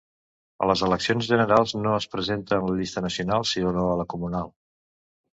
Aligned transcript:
A 0.65 0.67
les 0.69 0.79
eleccions 0.85 1.27
generals 1.31 1.73
no 1.83 1.91
es 1.97 2.07
presenta 2.15 2.57
en 2.61 2.65
la 2.69 2.77
llista 2.79 3.03
nacional 3.07 3.45
sinó 3.49 3.83
a 3.91 3.99
la 4.01 4.07
comunal. 4.15 4.49